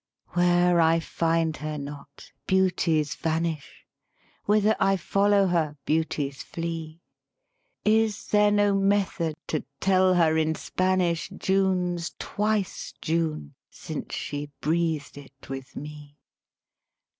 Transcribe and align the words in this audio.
VI 0.29 0.33
Where 0.33 0.81
I 0.81 0.99
find 0.99 1.55
her 1.57 1.77
not, 1.77 2.31
beauties 2.47 3.13
vanish; 3.13 3.85
Whither 4.45 4.75
I 4.79 4.97
follow 4.97 5.45
her, 5.45 5.77
beauties 5.85 6.41
flee; 6.41 7.01
Is 7.85 8.29
there 8.29 8.49
no 8.49 8.73
method 8.73 9.35
to 9.49 9.63
tell 9.79 10.15
her 10.15 10.37
in 10.39 10.55
Spanish 10.55 11.29
June's 11.29 12.15
twice 12.17 12.95
June 12.99 13.53
since 13.69 14.15
she 14.15 14.49
breathed 14.59 15.19
it 15.19 15.49
with 15.49 15.75
me? 15.75 16.17